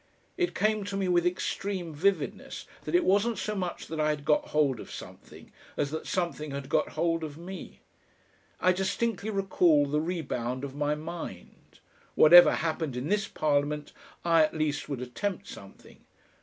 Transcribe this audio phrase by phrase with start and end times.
[0.35, 4.25] It came to me with extreme vividness that it wasn't so much that I had
[4.25, 7.81] got hold of something as that something had got hold of me.
[8.59, 11.77] I distinctly recall the rebound of my mind.
[12.15, 13.93] Whatever happened in this Parliament,
[14.25, 16.03] I at least would attempt something.